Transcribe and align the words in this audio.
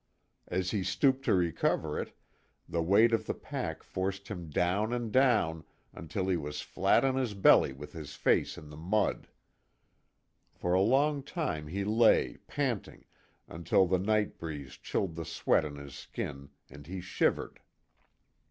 As 0.47 0.71
he 0.71 0.83
stooped 0.83 1.23
to 1.25 1.33
recover 1.35 1.99
it, 1.99 2.17
the 2.67 2.81
weight 2.81 3.13
of 3.13 3.27
the 3.27 3.35
pack 3.35 3.83
forced 3.83 4.29
him 4.29 4.49
down 4.49 4.91
and 4.93 5.11
down 5.11 5.63
until 5.93 6.27
he 6.27 6.35
was 6.37 6.59
flat 6.61 7.05
on 7.05 7.17
his 7.17 7.35
belly 7.35 7.71
with 7.71 7.93
his 7.93 8.15
face 8.15 8.57
in 8.57 8.71
the 8.71 8.77
mud. 8.77 9.27
For 10.55 10.73
a 10.73 10.81
long 10.81 11.21
time 11.21 11.67
he 11.67 11.83
lay, 11.83 12.37
panting, 12.47 13.05
until 13.47 13.85
the 13.85 13.99
night 13.99 14.39
breeze 14.39 14.73
chilled 14.73 15.13
the 15.15 15.23
sweat 15.23 15.65
on 15.65 15.75
his 15.75 15.93
skin, 15.93 16.49
and 16.67 16.87
he 16.87 16.99
shivered. 16.99 17.59